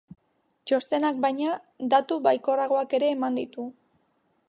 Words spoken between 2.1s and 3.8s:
baikorragoak ere eman ditu.